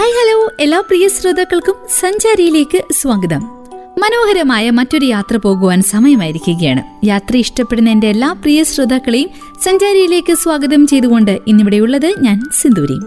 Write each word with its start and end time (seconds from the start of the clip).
Hi 0.00 0.12
hello. 0.12 0.50
എല്ലാ 0.60 0.80
പ്രിയ 0.80 1.08
ശ്രോതാക്കൾക്കും 1.08 1.74
സഞ്ചാരിയിലേക്ക് 2.00 2.84
സ്വാഗതം. 2.92 3.40
മനോഹരമായ 3.98 4.70
മറ്റൊരു 4.70 5.06
യാത്ര 5.06 5.36
പോകുവാൻ 5.36 5.82
സമയമായിരിക്കുകയാണ്. 5.82 7.06
യാത്ര 7.06 7.36
ഇഷ്ടപ്പെടുന്ന 7.36 7.90
എന്റെ 7.90 8.06
എല്ലാ 8.06 8.32
പ്രിയ 8.32 8.62
ശ്രോതാക്കളെയും 8.62 9.28
സഞ്ചാരിയിലേക്ക് 9.64 10.34
സ്വാഗതം 10.34 10.86
ചെയ്തുകൊണ്ട് 10.86 11.38
ഇന്നിവിടെയുള്ളത് 11.46 12.14
ഞാൻ 12.20 12.40
സിന്ദൂരി. 12.52 12.98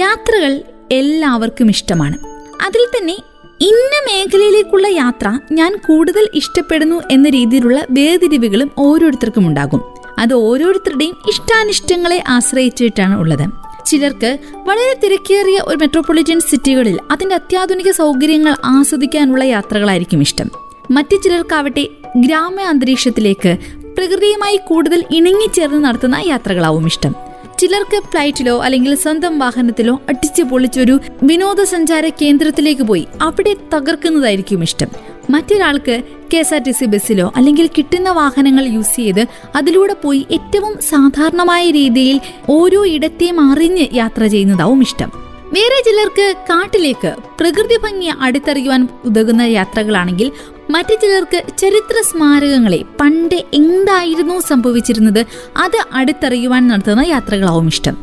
യാത്രകൾ 0.00 0.62
എല്ലാവർക്കും 0.92 1.70
ഇഷ്ടമാണ്. 1.70 2.18
അതിൽ 2.66 2.86
തന്നെ 2.98 3.16
ഇന്ന 3.60 4.12
മേഖലയിലേക്കുള്ള 4.12 4.88
യാത്ര 4.88 5.38
ഞാൻ 5.52 5.80
കൂടുതൽ 5.86 6.28
ഇഷ്ടപ്പെടുന്നു 6.34 7.02
എന്ന 7.10 7.28
രീതിയിലുള്ള 7.28 7.86
വേർതിരിവുകളും 7.90 8.70
ഓരോരുത്തർക്കും 8.78 9.46
ഉണ്ടാകും. 9.46 9.80
അത് 10.18 10.34
ഓരോരുത്തരുടെയും 10.34 11.16
ഇഷ്ടാനിഷ്ടങ്ങളെ 11.28 12.24
ആശ്രയിച്ചിട്ടാണ് 12.28 13.14
ഉള്ളത്. 13.14 13.71
ചിലർക്ക് 13.86 14.38
വളരെ 14.54 15.00
തിരക്കേറിയ 15.04 15.60
ഒരു 15.64 15.76
മെട്രോപൊളിറ്റൻ 15.76 16.40
സിറ്റികളിൽ 16.40 16.98
അതിന്റെ 17.10 17.34
അത്യാധുനിക 17.34 17.90
സൗകര്യങ്ങൾ 17.90 18.56
ആസ്വദിക്കാനുള്ള 18.64 19.44
യാത്രകളായിരിക്കും 19.44 20.20
ഇഷ്ടം. 20.20 20.50
മറ്റു 20.90 21.16
ചിലർക്കാവട്ടെ 21.16 21.88
ഗ്രാമ 22.16 22.60
അന്തരീക്ഷത്തിലേക്ക് 22.60 23.56
പ്രകൃതിയുമായി 23.96 24.56
കൂടുതൽ 24.56 25.04
ഇണങ്ങിച്ചേർന്ന് 25.10 25.84
നടത്തുന്ന 25.84 26.16
യാത്രകളാവും 26.26 26.86
ഇഷ്ടം. 26.86 27.14
ചിലർക്ക് 27.58 28.02
ഫ്ലൈറ്റിലോ 28.10 28.62
അല്ലെങ്കിൽ 28.62 28.94
സ്വന്തം 28.94 29.38
വാഹനത്തിലോ 29.38 30.00
അടിച്ചു 30.08 30.42
പൊളിച്ചൊരു 30.42 31.00
വിനോദസഞ്ചാര 31.22 32.08
കേന്ദ്രത്തിലേക്ക് 32.08 32.82
പോയി 32.82 33.06
അവിടെ 33.22 33.56
തകർക്കുന്നതായിരിക്കും 33.74 34.62
ഇഷ്ടം. 34.62 35.11
മറ്റൊരാൾക്ക് 35.30 36.02
K 36.32 36.36
S 36.36 36.54
R 36.54 36.60
T 36.62 36.70
C 36.70 36.84
ബസ്സിലോ 36.84 37.32
അല്ലെങ്കിൽ 37.36 37.70
കിട്ടുന്ന 37.78 38.10
വാഹനങ്ങൾ 38.10 38.64
യൂസ് 38.64 38.96
ചെയ്ത് 38.96 39.26
അതിലൂടെ 39.56 39.92
പോയി 39.92 40.26
ഏറ്റവും 40.30 40.80
സാധാരണമായ 40.80 41.70
രീതിയിൽ 41.70 42.20
ഓരോ 42.48 42.84
ഇടത്തെയും 42.84 43.52
അറിഞ്ഞ് 43.52 43.88
യാത്ര 43.94 44.26
ചെയ്യുന്നതാവും 44.26 44.82
ഇഷ്ടം. 44.82 45.10
വേറെ 45.52 45.82
ചിലർക്ക് 45.84 46.36
കാട്ടിലേക്ക് 46.50 47.14
പ്രകൃതി 47.40 47.78
ഭംഗി 47.82 48.06
അടുത്തറിയുവാൻ 48.20 48.88
ഉതകുന്ന 49.04 49.42
യാത്രകളാണെങ്കിൽ 49.42 50.32
മറ്റു 50.70 50.94
ചിലർക്ക് 50.94 51.42
ചരിത്ര 51.58 52.02
സ്മാരകങ്ങളെ 52.02 52.84
പണ്ട് 53.00 53.34
എന്തായിരുന്നു 53.34 54.40
സംഭവിച്ചിരുന്നത് 54.40 55.26
അത് 55.56 55.76
അടുത്തറിയുവാൻ 55.92 56.68
നടത്തുന്ന 56.68 57.00
യാത്രകളാവും 57.00 57.68
ഇഷ്ടം. 57.68 57.96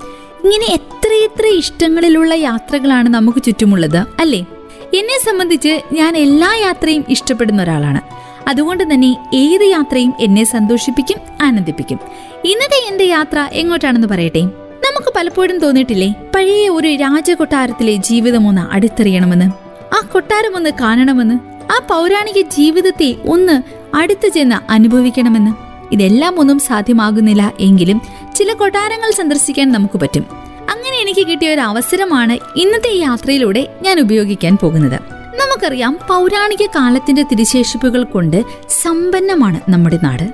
ഇങ്ങനെ 0.44 0.66
എത്രയെത്ര 0.66 1.46
ഇഷ്ടങ്ങളിലുള്ള 1.46 2.34
യാത്രകളാണ് 2.34 3.10
നമുക്ക് 3.10 3.44
ചുറ്റുമുള്ളത് 3.44 4.06
അല്ലേ? 4.20 4.46
എന്നെ 4.94 5.26
സംബന്ധിച്ച് 5.26 5.82
ഞാൻ 5.94 6.18
എല്ലാ 6.18 6.54
യാത്രയും 6.56 7.06
ഇഷ്ടപ്പെടുന്ന 7.10 7.64
ഒരാളാണ്. 7.64 8.02
അതുകൊണ്ട് 8.50 8.84
തന്നെ 8.84 9.16
ഏത് 9.34 9.62
യാത്രയും 9.62 10.14
എന്നെ 10.20 10.44
സന്തോഷിപ്പിക്കും 10.44 11.18
ആനന്ദിപ്പിക്കും. 11.42 12.00
ഇന്നത്തെ 12.46 12.88
എന്റെ 12.88 13.04
യാത്ര 13.04 13.50
എങ്ങോട്ടാണെന്ന് 13.52 14.08
പറയട്ടെ? 14.08 14.42
നമുക്ക് 14.86 15.14
പലപ്പോഴും 15.16 15.60
തോന്നിയിട്ടില്ലേ? 15.60 16.16
പഴയ 16.36 16.70
ഒരു 16.70 16.88
രാജകൊട്ടാരത്തിലെ 16.88 17.96
ജീവിതം 17.96 18.48
ഒന്ന് 18.48 18.62
അടുത്തറിയണമെന്ന്. 18.62 19.46
ആ 19.96 20.08
കൊട്ടാരം 20.14 20.56
ഒന്ന് 20.56 20.70
കാണണമെന്ന്. 20.82 21.36
ആ 21.72 21.80
പൗരാണിക 21.90 22.42
ജീവിതത്തെ 22.42 23.16
ഒന്ന് 23.26 23.62
അടുത്തു 23.96 24.28
ചെന്ന് 24.28 24.72
അനുഭവിക്കണമെന്ന്. 24.72 25.52
ഇതെല്ലാം 25.92 26.40
ഒന്നും 26.40 26.60
സാധ്യമാകുന്നില്ല 26.60 27.54
എങ്കിലും 27.60 28.02
ചില 28.36 28.54
കൊട്ടാരങ്ങൾ 28.54 29.12
സന്ദർശിക്കാൻ 29.12 29.72
നമുക്ക് 29.72 29.98
പറ്റും. 29.98 30.49
എനിക്ക് 31.10 31.28
കിട്ടിയ 31.28 31.54
ഒരു 31.54 31.62
അവസരമാണ് 31.62 32.60
ഇന്നത്തെ 32.60 32.96
യാത്രയിലൂടെ 32.96 33.68
ഞാൻ 33.82 34.00
ഉപയോഗിക്കാൻ 34.00 34.58
പോകുന്നത്. 34.58 34.96
നമുക്കറിയാം 35.36 36.00
പൗരാണിക 36.10 36.66
കാലത്തിന്റെ 36.66 37.24
തിരിശേഷിപ്പുകൾ 37.24 38.04
കൊണ്ട് 38.04 38.44
സമ്പന്നമാണ് 38.70 39.72
നമ്മുടെ 39.72 40.00
നാട്. 40.04 40.34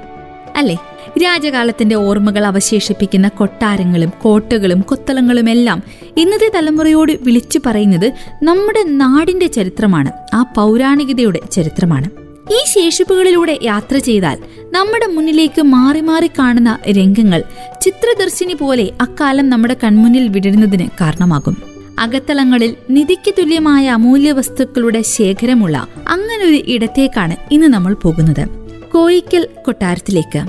അല്ലേ? 0.56 0.78
രാജകാലത്തിന്റെ 1.24 1.96
ഓർമ്മകൾ 1.96 2.46
അവശേഷിപ്പിക്കുന്ന 2.46 3.28
കൊട്ടാരങ്ങളും 3.28 4.12
കോട്ടകളും 4.22 4.82
കൊത്തളങ്ങളും 4.82 5.50
എല്ലാം 5.50 5.84
ഇന്നത്തെ 6.18 6.52
തലമുറയോട് 6.56 7.12
വിളിച്ചു 7.22 7.60
പറയുന്നത് 7.66 8.12
നമ്മുടെ 8.44 8.84
നാടിന്റെ 8.84 9.48
ചരിത്രമാണ് 9.48 10.12
ആ 10.34 10.42
പൗരാണികതയുടെ 10.42 11.40
ചരിത്രമാണ്. 11.52 12.10
ഈ 12.54 12.64
ശേഷിപ്പുകളിലൂടെ 12.68 13.60
യാത്ര 13.64 13.98
ചെയ്താൽ 13.98 14.38
നമ്മുടെ 14.76 15.06
മുന്നിലേക്ക് 15.06 15.62
മാറി 15.62 16.00
മാറി 16.00 16.28
കാണുന്ന 16.28 16.80
രംഗങ്ങൾ 16.90 17.44
ചിത്രദർശിനി 17.82 18.54
പോലെ 18.54 18.92
അക്കാലം 19.02 19.50
നമ്മുടെ 19.50 19.78
കൺമുന്നിൽ 19.84 20.28
വിടരുന്നതിന് 20.28 20.88
കാരണമാകും. 21.02 21.58
അകത്തളങ്ങളിൽ 22.00 22.76
നിധിക്ക് 22.90 23.34
തുല്യമായ 23.38 23.90
അമൂല്യ 23.90 24.32
വസ്തുക്കളുടെ 24.32 25.02
ശേഖരമുള്ള 25.02 25.88
അങ്ങനൊരു 26.08 26.64
ഇടത്തേക്കാണ് 26.68 27.36
ഇന്ന് 27.52 27.68
നമ്മൾ 27.68 27.94
പോകുന്നത്. 27.94 28.50
കോയിക്കൽ 28.94 29.48
കൊട്ടാരത്തിലേക്ക്. 29.66 30.48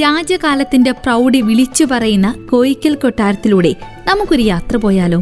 രാജകാലത്തിന്റെ 0.00 0.90
പ്രൗഢി 0.90 1.40
വിളിച്ചു 1.40 1.84
പറയുന്ന 1.84 2.46
കോയിക്കൽ 2.50 2.94
കൊട്ടാരത്തിലൂടെ 2.94 3.74
നമുക്കൊരു 4.06 4.42
യാത്ര 4.42 4.76
പോയാലോ? 4.76 5.18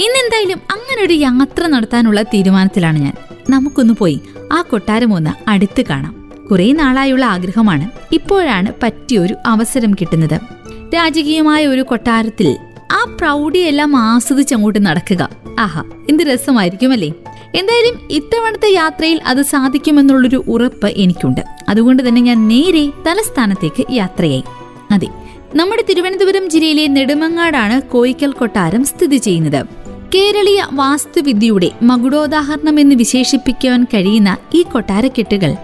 ഇന്നെന്തായാലും 0.00 0.60
അങ്ങനൊരു 0.70 1.14
യാത്ര 1.14 1.66
നടത്താനുള്ള 1.66 2.22
തീരുമാനത്തിലാണ് 2.22 2.98
ഞാൻ. 2.98 3.14
നമുക്കൊന്ന് 3.50 3.94
പോയി 3.94 4.20
ആ 4.52 4.62
കൊട്ടാരം 4.62 5.14
ഒന്ന് 5.14 5.50
അടുത്ത് 5.50 5.84
കാണാം. 5.90 6.23
കുറെ 6.50 6.72
നാളായുള്ള 6.72 7.24
ആഗ്രഹമാണ് 7.24 8.14
ഇപ്പോഴാണ് 8.14 8.72
പറ്റിയൊരു 8.82 9.34
അവസരം 9.46 9.94
കിട്ടുന്നത്. 9.94 10.40
രാജകീയമായ 10.94 11.66
ഒരു 11.66 11.82
കൊട്ടാരത്തിൽ 11.82 12.56
ആ 12.92 13.16
പ്രൗഢിയെല്ലാം 13.20 13.96
ആസ്വദിച്ചങ്ങോട്ട് 13.96 14.86
നടക്കുക. 14.86 15.28
ആഹാ 15.58 15.84
എന്ത് 16.10 16.22
രസമായിരിക്കും 16.22 16.92
അല്ലേ 16.92 17.12
എന്തായാലും 17.54 18.08
ഇത്തവണത്തെ 18.10 18.72
യാത്രയിൽ 18.72 19.20
അത് 19.26 19.42
സാധിക്കുമെന്നുള്ളൊരു 19.42 20.44
ഉറപ്പ് 20.48 20.86
എനിക്കുണ്ട്. 20.86 21.40
അതുകൊണ്ട് 21.68 22.08
തന്നെ 22.08 22.20
ഞാൻ 22.20 22.48
നേരെ 22.48 22.90
തലസ്ഥാനത്തേക്ക് 23.06 23.84
യാത്രയായി. 23.92 24.44
അതെ 24.90 25.08
നമ്മുടെ 25.54 25.84
തിരുവനന്തപുരം 25.88 26.50
ജില്ലയിലെ 26.50 26.86
നെടുമങ്ങാടാണ് 26.86 27.82
കോയിക്കൽ 27.82 28.32
കൊട്ടാരം 28.32 28.84
സ്ഥിതി 28.84 29.16
ചെയ്യുന്നത്. 29.16 29.66
കേരളീയ 30.14 30.66
വാസ്തുവിദ്യയുടെ 30.72 31.70
മകുടോദാഹരണം 31.82 32.80
എന്ന് 32.80 32.94
വിശേഷിപ്പിക്കുവാൻ 32.94 33.84
കഴിയുന്ന 33.84 34.36
ഈ 34.54 34.62
കൊട്ടാരക്കെട്ടുകൾ 34.62 35.56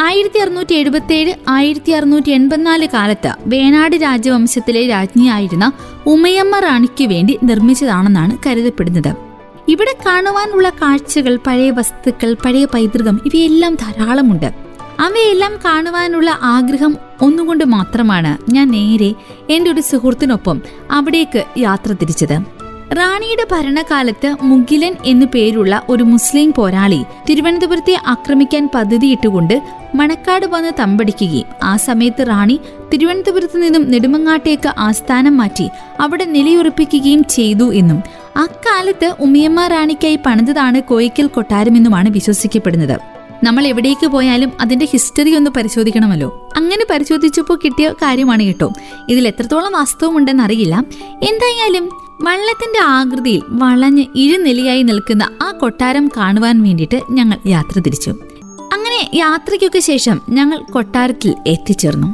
ആയിരത്തി 0.00 0.38
അറുന്നൂറ്റി 0.38 0.74
എഴുപത്തി 0.74 1.14
ഏഴ് 1.14 1.34
ആയിരത്തി 1.48 1.90
അറുന്നൂറ്റി 1.90 2.30
എൺപത്തിനാല് 2.30 2.88
കാലത്ത് 2.94 3.34
വേണാട് 3.46 3.96
രാജവംശത്തിലെ 3.96 4.88
രാജ്ഞിയായിരുന്ന 4.88 5.72
ഉമയമ്മ 6.06 6.58
റാണിക്ക് 6.58 7.04
വേണ്ടി 7.04 7.38
നിർമ്മിച്ചതാണെന്നാണ് 7.42 8.36
കരുതപ്പെടുന്നത്. 8.46 9.14
ഇവിടെ 9.68 9.94
കാണുവാനുള്ള 10.06 10.70
കാഴ്ചകൾ 10.70 11.38
പഴയ 11.46 11.70
വസ്തുക്കൾ 11.70 12.36
പഴയ 12.44 12.64
പൈതൃകം 12.64 13.20
ഇവയെല്ലാം 13.26 13.74
ധാരാളമുണ്ട്. 13.74 14.46
അവയെല്ലാം 15.00 15.52
കാണുവാനുള്ള 15.64 16.38
ആഗ്രഹം 16.42 16.96
ഒന്നുകൊണ്ട് 17.22 17.64
മാത്രമാണ് 17.64 18.50
ഞാൻ 18.50 18.70
നേരെ 18.70 19.14
എന്റെ 19.50 19.70
ഒരു 19.70 19.80
സുഹൃത്തിനൊപ്പം 19.80 20.62
അവിടേക്ക് 20.90 21.44
യാത്ര 21.58 21.92
തിരിച്ചത്. 21.92 22.57
റാണിയുടെ 22.92 23.46
ഭരണകാലത്ത് 23.52 24.36
മുഗിലൻ 24.42 24.94
എന്നു 25.04 25.26
പേരുള്ള 25.34 25.82
ഒരു 25.88 26.02
മുസ്ലിം 26.02 26.52
പോരാളി 26.52 27.04
തിരുവനന്തപുരത്തെ 27.28 28.00
ആക്രമിക്കാൻ 28.06 28.68
പദ്ധതിയിട്ടുകൊണ്ട് 28.74 29.62
മണക്കാട് 29.94 30.46
വന്ന് 30.46 30.72
തമ്പടിക്കുകയും 30.78 31.44
ആ 31.62 31.76
സമയത്ത് 31.76 32.28
റാണി 32.28 32.60
തിരുവനന്തപുരത്ത് 32.92 33.62
നിന്നും 33.62 33.90
നെടുമങ്ങാട്ടേക്ക് 33.90 34.68
ആസ്ഥാനം 34.78 35.36
മാറ്റി 35.36 35.68
അവിടെ 36.00 36.24
നിലയുറപ്പിക്കുകയും 36.24 37.24
ചെയ്തു 37.24 37.74
എന്നും 37.74 38.02
അക്കാലത്ത് 38.36 39.14
ഉമിയമ്മ 39.20 39.66
റാണിക്കായി 39.66 40.18
പണിതതാണ് 40.26 40.82
കോയിക്കൽ 40.82 41.26
കൊട്ടാരമെന്നുമാണ് 41.26 42.08
വിശ്വസിക്കപ്പെടുന്നത്. 42.10 43.00
നമ്മൾ 43.44 43.66
എവിടേക്ക് 43.66 44.06
പോയാലും 44.06 44.52
അതിന്റെ 44.60 44.86
ഹിസ്റ്ററി 44.86 45.34
ഒന്ന് 45.34 45.50
പരിശോധിക്കണമല്ലോ. 45.50 46.48
അങ്ങനെ 46.56 46.84
പരിശോധിച്ചപ്പോൾ 46.90 47.58
കിട്ടിയ 47.64 47.88
കാര്യമാണ് 47.88 48.42
കേട്ടോ. 48.42 48.72
ഇതിൽ 49.08 49.28
എത്രത്തോളം 49.28 49.72
വാസ്തവമുണ്ടെന്നറിയില്ല 49.72 50.84
എന്തായാലും 51.22 52.07
വള്ളത്തിന്റെ 52.20 52.80
ആകൃതിയിൽ 52.84 53.42
വളഞ്ഞ് 53.48 54.04
ഇരുനിലയായി 54.14 54.82
നിൽക്കുന്ന 54.82 55.28
ആ 55.42 55.50
കൊട്ടാരം 55.50 56.10
കാണുവാൻ 56.16 56.62
വേണ്ടിയിട്ട് 56.62 57.02
ഞങ്ങൾ 57.10 57.36
യാത്ര 57.46 57.80
തിരിച്ചു. 57.80 58.10
അങ്ങനെ 58.72 59.10
യാത്രയ്ക്കൊക്കെ 59.14 59.78
ശേഷം 59.78 60.20
ഞങ്ങൾ 60.30 60.62
കൊട്ടാരത്തിൽ 60.72 61.34
എത്തിച്ചേർന്നു. 61.46 62.06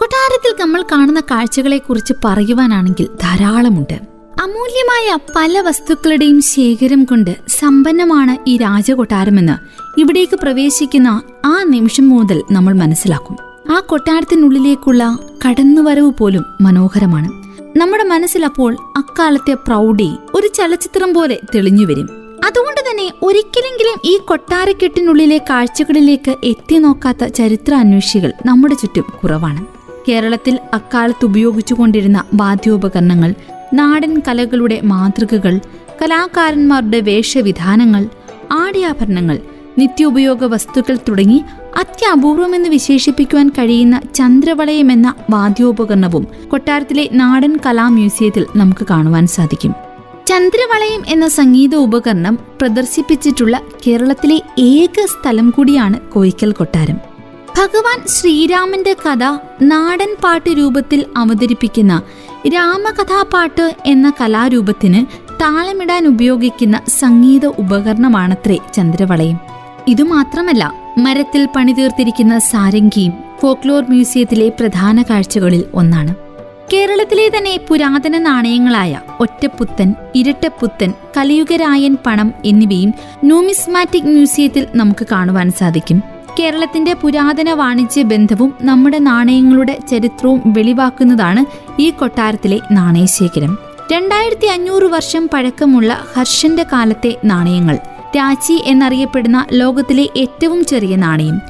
കൊട്ടാരത്തിൽ 0.00 0.62
നമ്മൾ 0.62 0.82
കാണുന്ന 0.82 1.20
കാഴ്ചകളെ 1.20 1.78
കുറിച്ച് 1.78 2.12
പറയുവാനാണെങ്കിൽ 2.24 3.08
ധാരാളമുണ്ട്. 3.22 4.00
അമൂല്യമായ 4.42 5.18
പല 5.36 5.60
വസ്തുക്കളുടെയും 5.60 6.40
ശേഖരം 6.40 7.04
കൊണ്ട് 7.04 7.36
സമ്പന്നമാണ് 7.48 8.50
ഈ 8.50 8.56
രാജകൊട്ടാരമെന്ന് 8.56 9.56
ഇവിടേക്ക് 10.00 10.36
പ്രവേശിക്കുന്ന 10.36 11.22
ആ 11.46 11.62
നിമിഷം 11.66 12.08
മുതൽ 12.08 12.42
നമ്മൾ 12.52 12.74
മനസ്സിലാക്കും. 12.74 13.36
ആ 13.74 13.80
കൊട്ടാരത്തിനുള്ളിലേക്കുള്ള 13.80 15.18
കടന്നുവരവ് 15.48 16.10
പോലും 16.10 16.44
മനോഹരമാണ്. 16.60 17.47
നമ്മുടെ 17.78 18.04
മനസ്സിൽ 18.04 18.42
അപ്പോൾ 18.44 18.76
അക്കാലത്തെ 18.96 19.54
പ്രൗഢി 19.66 20.08
ഒരു 20.34 20.46
ചലച്ചിത്രം 20.46 21.10
പോലെ 21.14 21.36
തെളിഞ്ഞു 21.54 21.86
വരും. 21.86 22.06
അതുകൊണ്ട് 22.46 22.80
തന്നെ 22.80 23.06
ഒരിക്കലെങ്കിലും 23.22 23.98
ഈ 24.04 24.14
കൊട്ടാരക്കെട്ടിനുള്ളിലെ 24.28 25.38
കാഴ്ചകളിലേക്ക് 25.50 26.34
എത്തി 26.44 26.76
നോക്കാത്ത 26.76 27.24
ചരിത്ര 27.24 27.74
അന്വേഷികൾ 27.74 28.32
നമ്മുടെ 28.46 28.74
ചുറ്റും 28.74 29.06
കുറവാണ്. 29.22 29.62
കേരളത്തിൽ 30.08 30.58
അക്കാലത്ത് 30.74 31.24
ഉപയോഗിച്ചുകൊണ്ടിരുന്ന 31.24 32.24
വാദ്യോപകരണങ്ങൾ 32.34 33.34
നാടൻ 33.74 34.14
കലകളുടെ 34.28 34.80
മാതൃകകൾ 34.84 35.60
കലാകാരന്മാരുടെ 36.02 37.00
വേഷവിധാനങ്ങൾ 37.00 38.04
ആടയാഭരണങ്ങൾ 38.52 39.38
നിത്യോപയോഗ 39.78 40.44
വസ്തുക്കൾ 40.44 40.96
തുടങ്ങി 41.08 41.40
അത്യപൂർവമെന്ന് 41.78 42.68
വിശേഷിപ്പിക്കുവാൻ 42.68 43.48
കഴിയുന്ന 43.48 44.00
ചന്ദ്രവളയം 44.14 44.92
എന്ന 44.92 45.14
വാദ്യോപകരണവും 45.30 46.26
കൊട്ടാരത്തിലെ 46.48 47.08
നാടൻ 47.12 47.58
കലാ 47.66 47.88
മ്യൂസിയത്തിൽ 47.88 48.46
നമുക്ക് 48.56 48.86
കാണുവാൻ 48.90 49.26
സാധിക്കും. 49.26 49.74
ചന്ദ്രവളയം 50.26 51.02
എന്ന 51.06 51.28
സംഗീത 51.28 51.74
ഉപകരണം 51.74 52.38
പ്രദർശിപ്പിച്ചിട്ടുള്ള 52.60 53.60
കേരളത്തിലെ 53.86 54.42
ഏക 54.58 55.06
സ്ഥലം 55.06 55.50
കൂടിയാണ് 55.50 56.00
കോയിക്കൽ 56.00 56.52
കൊട്ടാരം. 56.52 56.96
ഭഗവാൻ 57.58 58.08
ശ്രീരാമന്റെ 58.08 58.92
കഥ 58.92 59.24
നാടൻ 59.62 60.16
പാട്ട് 60.24 60.50
രൂപത്തിൽ 60.58 61.04
അവതരിപ്പിക്കുന്ന 61.16 62.02
രാമകഥാപാട്ട് 62.48 63.74
എന്ന 63.86 64.12
കലാരൂപത്തിന് 64.20 65.06
താളമിടാൻ 65.40 66.06
ഉപയോഗിക്കുന്ന 66.06 66.80
സംഗീത 66.88 67.46
ഉപകരണമാണത്രേ 67.46 68.58
ചന്ദ്രവളയം. 68.74 69.38
ഇതുമാത്രമല്ല 69.88 70.87
മരത്തിൽ 70.98 71.48
പണിതീർത്തിരിക്കുന്ന 71.56 72.38
സാരംഗിയും 72.38 73.12
ഫോക്ലോർ 73.42 73.84
മ്യൂസിയത്തിലെ 73.88 74.48
പ്രധാന 74.48 75.02
കാഴ്ചകളിൽ 75.02 75.64
ഒന്നാണ്. 75.74 76.14
കേരളത്തിലെ 76.72 77.30
തന്നെ 77.36 77.60
പുരാതന 77.68 78.18
നാണയങ്ങളായ 78.18 79.00
ഒറ്റപ്പുത്തൻ 79.20 79.94
ഇരട്ടപ്പുത്തൻ 80.14 80.92
കലിയുഗരായൻ 81.16 81.96
പണം 82.06 82.34
എന്നിവയും 82.44 82.94
ന്യൂമിസ്മാറ്റിക് 83.24 84.04
മ്യൂസിയത്തിൽ 84.04 84.66
നമുക്ക് 84.74 85.06
കാണുവാൻ 85.12 85.50
സാധിക്കും. 85.50 86.02
കേരളത്തിന്റെ 86.38 86.94
പുരാതന 86.94 87.52
വാണിജ്യ 87.52 88.02
ബന്ധവും 88.02 88.54
നമ്മുടെ 88.60 88.98
നാണയങ്ങളുടെ 88.98 89.78
ചരിത്രവും 89.90 90.42
വെളിവാക്കുന്നതാണ് 90.46 91.44
ഈ 91.80 91.90
കൊട്ടാരത്തിലെ 91.90 92.60
നാണയശേഖരം. 92.72 93.58
രണ്ടായിരത്തി 93.92 94.46
അഞ്ഞൂറ് 94.46 94.84
വർഷം 94.84 95.28
പഴക്കമുള്ള 95.32 95.98
ഹർഷന്റെ 96.16 96.66
കാലത്തെ 96.72 97.16
നാണയങ്ങൾ 97.24 97.78
രാച്ചി 98.16 98.62
എന്നറിയപ്പെടുന്ന 98.64 99.46
ലോകത്തിലെ 99.52 100.08
ഏറ്റവും 100.16 100.64
ചെറിയ 100.64 100.96
നാണയം. 100.96 101.40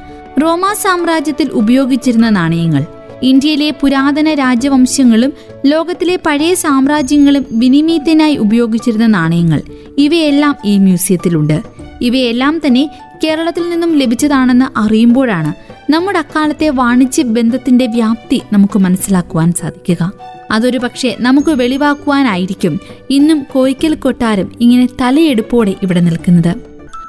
റോമാ 0.41 0.73
സാമ്രാജ്യത്തിൽ 0.73 1.49
ഉപയോഗിച്ചിരുന്ന 1.49 2.29
നാണയങ്ങൾ. 2.29 2.85
ഇന്ത്യയിലെ 3.23 3.69
പുരാതന 3.81 4.33
രാജവംശങ്ങളും 4.33 5.33
ലോകത്തിലെ 5.65 6.19
പഴയ 6.25 6.53
സാമ്രാജ്യങ്ങളും 6.53 7.45
വിനിമയത്തിനായി 7.51 8.37
ഉപയോഗിച്ചിരുന്ന 8.37 9.05
നാണയങ്ങൾ. 9.05 9.61
ഇവയെല്ലാം 9.97 10.55
ഈ 10.65 10.77
മ്യൂസിയത്തിലുണ്ട്. 10.77 11.61
ഇവയെല്ലാം 12.01 12.61
തന്നെ 12.67 12.89
കേരളത്തിൽ 13.23 13.69
നിന്നും 13.69 13.97
ലഭിച്ചതാണെന്ന് 13.97 14.79
അറിയുമ്പോഴാണ് 14.79 15.53
നമ്മുടെ 15.91 16.19
അക്കാലത്തെ 16.19 16.69
വാണിജ്യ 16.69 17.23
ബന്ധത്തിന്റെ 17.23 17.85
വ്യാപ്തി 17.85 18.41
നമുക്ക് 18.53 18.79
മനസ്സിലാക്കുവാൻ 18.79 19.53
സാധിക്കുക. 19.53 20.11
അതൊരു 20.51 20.77
പക്ഷേ 20.77 21.15
നമുക്ക് 21.19 21.49
വെളിവാക്കുവാനായിരിക്കും. 21.49 22.79
ഇന്നും 23.09 23.45
കോയിക്കൽ 23.53 23.95
കൊട്ടാരം 23.95 24.51
ഇങ്ങനെ 24.61 24.87
തലയെടുപ്പോടെ 25.01 25.75
ഇവിടെ 25.83 25.99
നിൽക്കുന്നത്. 25.99 26.55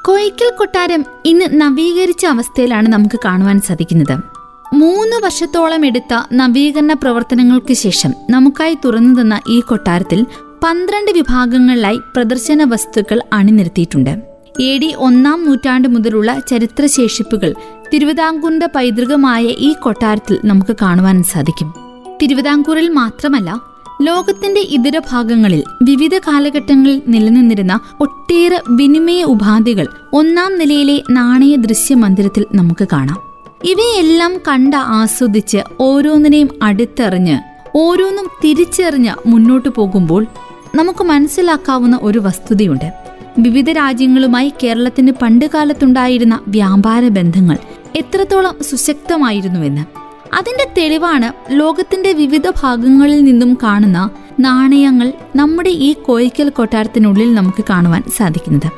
കോയിക്കൽ 0.05 0.51
കൊട്ടാരം 0.59 1.05
ഇന്ന് 1.25 1.45
നവീകരിച്ച 1.51 2.25
അവസ്ഥയിലാണ് 2.25 2.89
നമുക്ക് 2.89 3.19
കാണുവാൻ 3.25 3.61
സാധിക്കുന്നത്. 3.61 4.17
മൂന്ന് 4.73 5.15
വർഷത്തോളം 5.23 5.85
എടുത്ത 5.85 6.21
നവീകരണ 6.33 6.93
പ്രവർത്തനങ്ങൾക്ക് 6.93 7.73
ശേഷം 7.73 8.13
നമുക്കായി 8.29 8.77
തുറന്നു 8.85 9.21
തന്ന 9.21 9.41
ഈ 9.49 9.59
കൊട്ടാരത്തിൽ 9.59 10.25
പന്ത്രണ്ട് 10.63 11.11
വിഭാഗങ്ങളിലായി 11.11 11.97
പ്രദർശന 12.15 12.63
വസ്തുക്കൾ 12.63 13.21
അണിനിരത്തിയിട്ടുണ്ട്. 13.33 14.17
എ 14.61 14.77
ഡി 14.77 14.93
ഒന്നാം 14.97 15.45
നൂറ്റാണ്ട് 15.45 15.87
മുതലുള്ള 15.87 16.41
ചരിത്രശേഷിപ്പുകൾ 16.49 17.53
തിരുവിതാംകൂറിന്റെ 17.93 18.65
പൈതൃകമായ 18.65 19.43
ഈ 19.43 19.73
കൊട്ടാരത്തിൽ 19.73 20.39
നമുക്ക് 20.45 20.75
കാണുവാൻ 20.81 21.23
സാധിക്കും. 21.23 21.90
തിരുവിതാംകൂറിൽ 22.21 22.89
മാത്രമല്ല 22.89 23.61
ലോകത്തിന്റെ 24.01 24.61
ഇതര 24.61 24.99
ഭാഗങ്ങളിൽ 25.11 25.63
വിവിധ 25.83 26.17
കാലഘട്ടങ്ങളിൽ 26.17 27.01
നിലനിന്നിരുന്ന 27.07 27.79
ഒട്ടേറെ 27.99 28.61
വിനിമയ 28.69 29.23
ഉപാധികൾ 29.23 29.87
ഒന്നാം 30.13 30.59
നിലയിലെ 30.59 31.01
നാണയ 31.11 31.55
ദൃശ്യ 31.55 31.95
മന്ദിരത്തിൽ 31.95 32.45
നമുക്ക് 32.55 32.87
കാണാം. 32.91 33.17
ഇവയെല്ലാം 33.63 34.37
കണ്ട് 34.47 34.77
ആസ്വദിച്ച് 34.77 35.57
ഓരോന്നിനെയും 35.79 36.49
അടുത്തെറിഞ്ഞ് 36.63 37.39
ഓരോന്നും 37.75 38.27
തിരിച്ചറിഞ്ഞ് 38.43 39.29
മുന്നോട്ടു 39.29 39.69
പോകുമ്പോൾ 39.69 40.25
നമുക്ക് 40.75 41.03
മനസ്സിലാക്കാവുന്ന 41.03 41.99
ഒരു 42.01 42.19
വസ്തുതയുണ്ട്. 42.19 42.93
വിവിധ 43.39 43.69
രാജ്യങ്ങളുമായി 43.69 44.53
കേരളത്തിന് 44.63 45.11
പണ്ടുകാലത്തുണ്ടായിരുന്ന 45.21 46.39
വ്യാപാര 46.47 47.07
ബന്ധങ്ങൾ 47.07 47.57
എത്രത്തോളം 47.95 48.63
സുശക്തമായിരുന്നുവെന്ന്. 48.63 50.00
അതിന്റെ 50.33 50.73
തെളിവാണ് 50.77 51.33
ലോകത്തിന്റെ 51.51 52.13
വിവിധ 52.13 52.49
ഭാഗങ്ങളിൽ 52.49 53.23
നിന്നും 53.23 53.57
കാണുന്ന 53.63 54.09
നാണയങ്ങൾ 54.39 55.13
നമ്മുടെ 55.35 55.69
ഈ 55.69 55.93
കോയിക്കൽ 55.93 56.49
കൊട്ടാരത്തിനുള്ളിൽ 56.49 57.33
നമുക്ക് 57.33 57.63
കാണുവാൻ 57.69 58.03
സാധിക്കുന്നത്. 58.17 58.69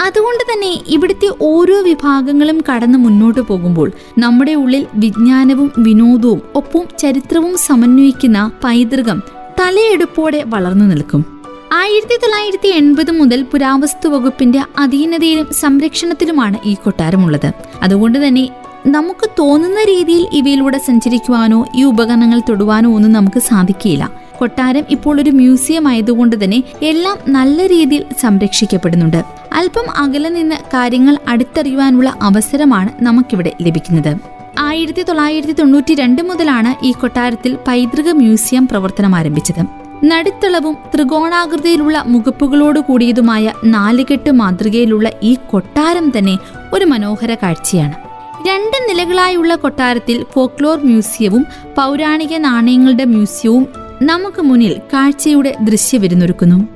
അതുകൊണ്ട് 0.00 0.44
തന്നെ 0.52 0.82
ഇവിടുത്തെ 0.88 1.28
ഓരോ 1.40 1.82
വിഭാഗങ്ങളും 1.82 2.64
കടന്നു 2.68 2.98
മുന്നോട്ട് 2.98 3.40
പോകുമ്പോൾ 3.40 3.92
നമ്മുടെ 4.18 4.54
ഉള്ളിൽ 4.54 4.86
വിജ്ഞാനവും 4.94 5.72
വിനോദവും 5.78 6.42
ഒപ്പം 6.54 6.84
ചരിത്രവും 6.98 7.56
സമന്വയിക്കുന്ന 7.56 8.50
പൈതൃകം 8.64 9.22
തലയെടുപ്പോടെ 9.60 10.42
വളർന്നു 10.46 10.84
നിൽക്കും. 10.84 11.24
ആയിരത്തി 11.72 12.16
തൊള്ളായിരത്തി 12.16 12.68
എൺപത് 12.68 13.10
മുതൽ 13.10 13.42
പുരാവസ്തു 13.42 14.08
വകുപ്പിന്റെ 14.08 14.62
അധീനതയിലും 14.78 15.48
സംരക്ഷണത്തിലുമാണ് 15.52 16.58
ഈ 16.64 16.74
കൊട്ടാരമുള്ളത്. 16.74 17.52
അതുകൊണ്ട് 17.82 18.28
തന്നെ 18.28 18.50
നമുക്ക് 18.86 19.30
തോന്നുന്ന 19.38 19.84
രീതിയിൽ 19.84 20.26
ഇവയിലൂടെ 20.32 20.78
സഞ്ചരിക്കുവാനോ 20.78 21.66
ഈ 21.74 21.84
ഉപകരണങ്ങൾ 21.84 22.42
തൊടുവാനോ 22.48 22.94
ഒന്നും 22.94 23.12
നമുക്ക് 23.12 23.38
സാധിക്കില്ല 23.38 24.10
കൊട്ടാരം 24.38 24.84
ഇപ്പോൾ 24.90 25.20
ഒരു 25.20 25.30
മ്യൂസിയം 25.30 25.88
ആയതുകൊണ്ട് 25.88 26.44
തന്നെ 26.44 26.62
എല്ലാം 26.82 27.18
നല്ല 27.28 27.66
രീതിയിൽ 27.66 28.04
സംരക്ഷിക്കപ്പെടുന്നുണ്ട്. 28.20 29.24
അല്പം 29.52 29.84
അകലെ 29.96 30.28
നിന്ന് 30.28 30.56
കാര്യങ്ങൾ 30.56 31.18
അടുത്തറിയുവാനുള്ള 31.28 32.14
അവസരമാണ് 32.22 33.04
നമുക്കിവിടെ 33.04 33.52
ലഭിക്കുന്നത്. 33.60 34.18
ആയിരത്തി 34.58 35.02
തൊള്ളായിരത്തി 35.02 35.52
തൊണ്ണൂറ്റി 35.52 35.94
രണ്ട് 35.94 36.22
മുതലാണ് 36.22 36.86
ഈ 36.86 36.92
കൊട്ടാരത്തിൽ 36.92 37.58
പൈതൃക 37.68 38.10
മ്യൂസിയം 38.10 38.66
പ്രവർത്തനം 38.66 39.16
ആരംഭിച്ചത്. 39.16 39.66
നടുത്തളവും 40.04 40.76
ത്രികോണാകൃതിയിലുള്ള 40.94 42.04
മുഖപ്പുകളോട് 42.06 42.80
കൂടിയതുമായ 42.80 43.52
നാലുകെട്ട് 43.64 44.30
മാതൃകയിലുള്ള 44.30 45.10
ഈ 45.22 45.36
കൊട്ടാരം 45.50 46.12
തന്നെ 46.18 46.38
ഒരു 46.72 46.84
മനോഹര 46.84 47.34
കാഴ്ചയാണ്. 47.34 48.09
രണ്ട് 48.46 48.76
നിലകളായുള്ള 48.88 49.54
കൊട്ടാരത്തിൽ 49.54 50.26
ഫോക്ലോർ 50.34 50.78
മ്യൂസിയവും 50.78 51.46
പൗരാണിക 51.76 52.36
നാണയങ്ങളുടെ 52.36 53.04
മ്യൂസിയവും 53.04 53.66
നമുക്ക് 54.02 54.42
മുന്നിൽ 54.42 54.80
കാഴ്ചയുടെ 54.92 55.56
ദൃശ്യവിരുന്നൊരുക്കുന്നു. 55.60 56.68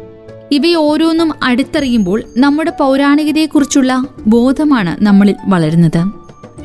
ഇവയോരോന്നും 0.53 1.33
അടുത്തറിയുമ്പോൾ 1.43 2.25
നമ്മുടെ 2.37 2.73
പൗരാണികതയെക്കുറിച്ചുള്ള 2.81 4.07
ബോധമാണ് 4.27 5.05
നമ്മളിൽ 5.05 5.35
വളരുന്നത്. 5.47 6.01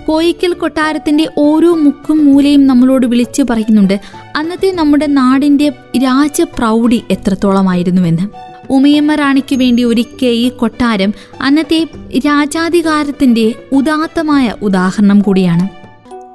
കോയിക്കൽ 0.06 0.54
കൊട്ടാരത്തിന്റെ 0.54 1.30
ഓരോ 1.38 1.76
മുക്കും 1.76 2.26
മൂലയും 2.26 2.68
നമ്മളോട് 2.68 3.06
വിളിച്ചു 3.06 3.44
പറയുന്നുണ്ട് 3.50 4.00
അന്നത്തെ 4.36 4.72
നമ്മുടെ 4.72 5.06
നാടിന്റെ 5.06 5.70
രാജപ്രൗഢി 5.98 7.04
എത്രത്തോളമായിരുന്നുവെന്ന്. 7.12 8.49
ഉമയമ്മ 8.70 9.16
റാണിക്ക് 9.16 9.56
വേണ്ടി 9.56 9.84
ഒരുക്കിയ 9.84 10.30
ഈ 10.30 10.50
കൊട്ടാരം 10.50 11.14
അന്നത്തെ 11.42 11.88
രാജാധികാരത്തിന്റെ 12.18 13.54
ഉദാത്തമായ 13.72 14.54
ഉദാഹരണം 14.62 15.20
കൂടിയാണ്. 15.20 15.70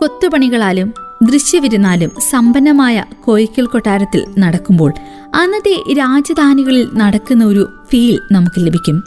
കൊത്തുപണികളാലും 0.00 0.94
ദൃശ്യവിരുന്നാലും 1.22 2.10
സമ്പന്നമായ 2.30 3.04
കോയിക്കൽ 3.24 3.66
കൊട്ടാരത്തിൽ 3.66 4.24
നടക്കുമ്പോൾ 4.38 4.92
അന്നത്തെ 5.34 5.94
രാജധാനികളിൽ 5.98 6.88
നടക്കുന്ന 6.94 7.44
ഒരു 7.44 7.68
ഫീൽ 7.90 8.18
നമുക്ക് 8.32 8.66
ലഭിക്കും. 8.66 9.02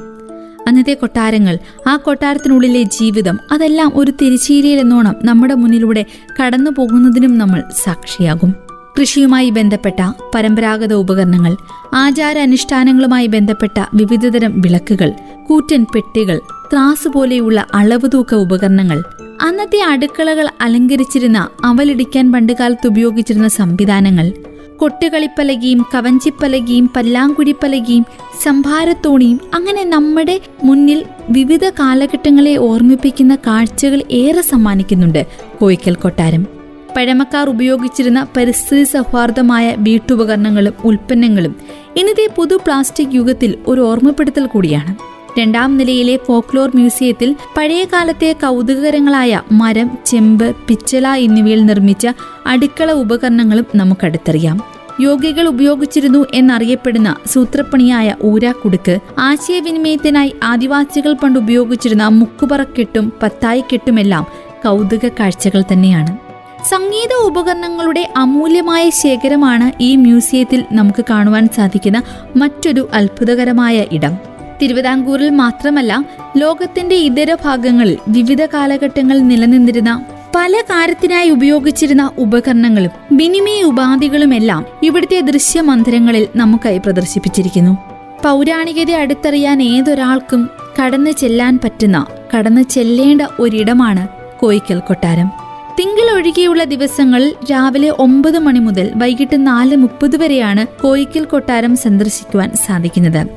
അന്നത്തെ 0.67 0.93
കൊട്ടാരങ്ങൾ 0.93 1.57
ആ 1.87 1.95
കൊട്ടാരത്തിനുള്ളിലെ 1.95 2.83
ജീവിതം 2.83 3.39
അതെല്ലാം 3.51 3.91
ഒരു 3.95 4.11
തിരിച്ചീരയിലെന്നോണം 4.21 5.15
നമ്മുടെ 5.23 5.53
മുന്നിലൂടെ 5.53 6.05
കടന്നു 6.41 6.71
പോകുന്നതിനും 6.77 7.37
നമ്മൾ 7.37 7.63
സാക്ഷിയാകും. 7.83 8.66
കൃഷിയുമായി 8.99 9.49
ബന്ധപ്പെട്ട 9.49 10.11
പരമ്പരാഗത 10.35 10.93
ഉപകരണങ്ങൾ 10.93 11.57
ആചാരാനുഷ്ഠാനങ്ങളുമായി 11.93 13.27
ബന്ധപ്പെട്ട 13.27 13.85
വിവിധതരം 13.93 14.61
വിളക്കുകൾ 14.61 15.11
കൂറ്റൻ 15.47 15.85
പെട്ടികൾ 15.95 16.39
ത്രാസ് 16.73 17.07
പോലെയുള്ള 17.07 17.65
അളവ് 17.73 18.09
തൂക്ക 18.13 18.35
ഉപകരണങ്ങൾ. 18.35 19.03
അന്നത്തെ 19.41 19.81
അടുക്കളകൾ 19.81 20.47
അലങ്കരിച്ചിരുന്ന 20.61 21.47
അവലിടിക്കാൻ 21.63 22.31
പണ്ടുകാലത്ത് 22.31 22.87
ഉപയോഗിച്ചിരുന്ന 22.87 23.47
സംവിധാനങ്ങൾ. 23.47 24.31
കൊട്ടുകളിപ്പലകയും 24.77 25.85
കവഞ്ചിപ്പലകയും 25.95 26.89
പല്ലാങ്കുഴിപ്പലകയും 26.95 28.05
സംഭാരത്തോണിയും 28.43 29.39
അങ്ങനെ 29.53 29.83
നമ്മുടെ 29.83 30.41
മുന്നിൽ 30.63 31.05
വിവിധ 31.29 31.69
കാലഘട്ടങ്ങളെ 31.69 32.57
ഓർമ്മിപ്പിക്കുന്ന 32.57 33.35
കാഴ്ചകൾ 33.35 34.03
ഏറെ 34.11 34.41
സമ്മാനിക്കുന്നുണ്ട് 34.41 35.25
കോയിക്കൽ 35.61 35.95
കൊട്ടാരം 35.95 36.56
പഴമക്കാർ 36.97 37.49
ഉപയോഗിച്ചിരുന്ന 37.49 38.27
പരിസ്ഥിതി 38.37 38.83
സൗഹാർദ്ദമായ 38.83 39.75
വീട്ടുപകരണങ്ങളും 39.77 40.73
ഉൽപ്പന്നങ്ങളും 40.85 41.55
ഇന്നത്തെ 41.95 42.29
പുതു 42.35 42.55
പ്ലാസ്റ്റിക് 42.55 43.15
യുഗത്തിൽ 43.15 43.55
ഒരു 43.67 43.81
ഓർമ്മപ്പെടുത്തൽ 43.81 44.45
കൂടിയാണ്. 44.45 44.95
രണ്ടാം 45.39 45.77
നിലയിലെ 45.77 46.19
ഫോക്ലോർ 46.27 46.71
മ്യൂസിയത്തിൽ 46.75 47.35
പഴയകാലത്തെ 47.57 48.35
കൗതുകകരങ്ങളായ 48.43 49.41
മരം 49.51 49.89
ചെമ്പ് 50.05 50.55
പിച്ചള 50.55 51.07
എന്നിവയിൽ 51.07 51.65
നിർമ്മിച്ച 51.65 52.07
അടുക്കള 52.45 52.91
ഉപകരണങ്ങളും 52.91 53.65
നമുക്കടുത്തറിയാം 53.75 54.61
യോഗികൾ 55.01 55.47
ഉപയോഗിച്ചിരുന്നു 55.47 56.25
എന്നറിയപ്പെടുന്ന 56.33 57.15
സൂത്രപ്പണിയായ 57.27 58.15
ഊരാക്കുടുക്ക് 58.23 58.99
ആശയവിനിമയത്തിനായി 59.17 60.35
ആദിവാസികൾ 60.43 61.13
പണ്ട് 61.13 61.39
ഉപയോഗിച്ചിരുന്ന 61.39 62.07
മുക്കുപറക്കെട്ടും 62.07 63.13
പത്തായിക്കെട്ടുമെല്ലാം 63.23 64.25
കൗതുക 64.63 65.07
കാഴ്ചകൾ 65.07 65.63
തന്നെയാണ്. 65.73 66.26
സംഗീത 66.65 67.25
ഉപകരണങ്ങളുടെ 67.25 68.13
അമൂല്യമായ 68.17 68.89
ശേഖരമാണ് 68.89 69.83
ഈ 69.83 69.95
മ്യൂസിയത്തിൽ 69.95 70.63
നമുക്ക് 70.71 71.05
കാണുവാൻ 71.09 71.49
സാധിക്കുന്ന 71.55 72.03
മറ്റൊരു 72.35 72.89
അത്ഭുതകരമായ 72.93 73.85
ഇടം. 73.91 74.17
തിരുവിതാംകൂറിൽ 74.61 75.29
മാത്രമല്ല 75.29 76.05
ലോകത്തിന്റെ 76.37 76.95
ഇതര 76.95 77.33
ഭാഗങ്ങളിൽ 77.33 77.97
വിവിധ 78.09 78.45
കാലഘട്ടങ്ങളിൽ 78.45 79.27
നിലനിന്നിരുന്ന 79.27 80.05
പല 80.35 80.53
കാര്യത്തിനായി 80.53 81.29
ഉപയോഗിച്ചിരുന്ന 81.29 82.11
ഉപകരണങ്ങളും 82.17 82.91
വിനിമയ 83.11 83.63
ഉപാധികളുമെല്ലാം 83.63 84.65
ഇവിടുത്തെ 84.83 85.19
ദൃശ്യമന്ദിരങ്ങളിൽ 85.19 86.27
നമുക്കായി 86.35 86.77
പ്രദർശിപ്പിച്ചിരിക്കുന്നു. 86.77 87.77
പൗരാണികത 88.23 88.91
അടുത്തറിയാൻ 88.91 89.63
ഏതൊരാൾക്കും 89.63 90.49
കടന്നു 90.81 91.11
ചെല്ലാൻ 91.11 91.59
പറ്റുന്ന 91.63 92.05
കടന്നു 92.37 92.61
ചെല്ലേണ്ട 92.61 93.21
ഒരിടമാണ് 93.39 94.07
കോയിക്കൽ 94.39 94.79
കൊട്ടാരം. 94.79 95.46
തിങ്കൾ 95.79 96.15
ഒഴികെയുള്ള 96.15 96.63
ദിവസങ്ങളിൽ 96.63 97.33
രാവിലെ 97.51 97.89
ഒമ്പത് 97.89 98.39
മണി 98.39 98.59
മുതൽ 98.59 98.91
വൈകിട്ട് 98.95 99.47
നാല് 99.47 99.75
മുപ്പത് 99.75 100.17
വരെയാണ് 100.17 100.81
കോയിക്കൽ 100.81 101.23
കൊട്ടാരം 101.23 101.75
സന്ദർശിക്കുവാൻ 101.75 102.51
സാധിക്കുന്നത്. 102.65 103.27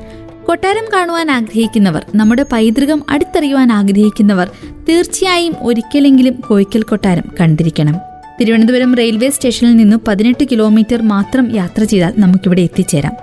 കൊട്ടാരം 0.45 0.85
കാണുവാൻ 0.93 1.31
ആഗ്രഹിക്കുന്നവർ 1.31 2.05
നമ്മുടെ 2.15 2.45
പൈതൃകം 2.51 3.03
അടുത്തറിയുവാൻ 3.09 3.71
ആഗ്രഹിക്കുന്നവർ 3.71 4.51
തീർച്ചയായും 4.89 5.55
ഒരിക്കലെങ്കിലും 5.61 6.33
കോയിക്കൽ 6.33 6.81
കൊട്ടാരം 6.81 7.23
കണ്ടിരിക്കണം. 7.41 7.95
തിരുവനന്തപുരം 8.41 8.95
റെയിൽവേ 8.95 9.29
സ്റ്റേഷനിൽ 9.29 9.75
നിന്നും 9.75 10.01
പതിനെട്ട് 10.07 10.43
കിലോമീറ്റർ 10.43 11.01
മാത്രം 11.01 11.55
യാത്ര 11.55 11.83
ചെയ്താൽ 11.83 12.13
നമുക്കിവിടെ 12.17 12.61
എത്തിച്ചേരാം. 12.61 13.13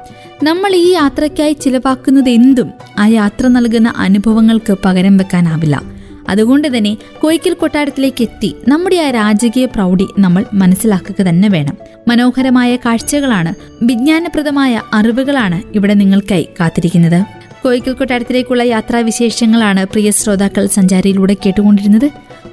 നമ്മൾ 0.43 0.75
ഈ 0.75 0.93
യാത്രയ്ക്കായി 0.93 1.53
ചിലവാക്കുന്നത് 1.53 2.29
എന്തും 2.29 2.71
ആ 2.99 3.07
യാത്ര 3.07 3.47
നൽകുന്ന 3.47 3.95
അനുഭവങ്ങൾക്ക് 3.97 4.77
പകരം 4.85 5.17
വെക്കാനാവില്ല. 5.17 5.98
അതുകൊണ്ട് 6.28 6.76
തന്നെ 6.76 6.97
കൊയ്ക്കൽ 7.20 7.52
കൊട്ടാരത്തിലേക്ക് 7.52 8.23
എത്തി 8.23 8.56
നമ്മുടെ 8.68 8.97
ആ 8.97 9.11
രാജകീയ 9.11 9.64
പ്രൗഢി 9.64 10.06
നമ്മൾ 10.18 10.44
മനസ്സിലാക്കുക 10.54 11.23
തന്നെ 11.23 11.49
വേണം. 11.49 11.76
മനോഹരമായ 12.08 12.76
കാഴ്ചകളാണ് 12.76 13.54
വിജ്ഞാനപ്രദമായ 13.82 14.82
അറിവുകളാണ് 14.92 15.62
ഇവിടെ 15.75 15.94
നിങ്ങൾക്കായി 15.94 16.49
കാത്തിരിക്കുന്നത്. 16.61 17.25
കോയിക്കൽ 17.64 17.92
കൊട്ടാരത്തിലേക്കുള്ള 17.92 18.62
യാത്രാവിശേഷങ്ങളാണ് 18.62 19.85
പ്രിയ 19.85 20.11
ശ്രോതാക്കൾ 20.11 20.66
സഞ്ചാരിയിലൂടെ 20.66 21.37
കേട്ടുകൊണ്ടിരുന്നത്. 21.47 22.11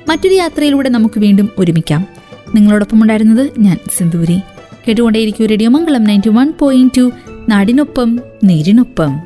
മറ്റൊരു 0.10 0.34
യാത്രയിലൂടെ 0.34 0.90
നമുക്ക് 0.90 1.20
വീണ്ടും 1.20 1.50
ഒരുമിക്കാം. 1.58 2.08
നിങ്ങളോടൊപ്പം 2.56 3.02
ഉണ്ടായിരുന്നത് 3.02 3.52
ഞാൻ 3.60 3.78
Sindhuri 3.98 4.40
കേട്ടുകൊണ്ടേയിരിക്കും 4.88 5.46
radio 5.46 5.70
Mangalam 5.70 6.04
ninety 6.04 6.30
one 6.30 6.54
point 6.60 6.94
two 6.98 7.12
നാടിനൊപ്പം 7.50 8.20
നേരിനൊപ്പം. 8.44 9.20